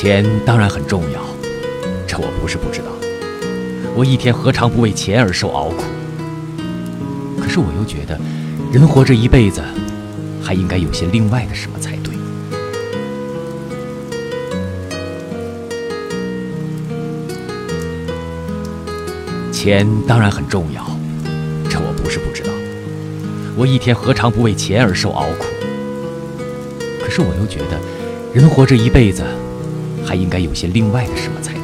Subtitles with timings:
[0.00, 1.20] 钱当然很重要，
[2.06, 2.86] 这我不是不知道。
[3.94, 5.82] 我一天何尝不为钱而受熬苦？
[7.38, 8.18] 可是我又觉得，
[8.72, 9.60] 人活这一辈子，
[10.42, 12.14] 还应该有些另外的什么才对。
[19.52, 20.82] 钱当然很重要，
[21.68, 22.48] 这我不是不知道。
[23.54, 25.44] 我一天何尝不为钱而受熬苦？
[27.04, 27.78] 可是我又觉得，
[28.32, 29.22] 人活这一辈子，
[30.10, 31.59] 还应该有些另外的什么才。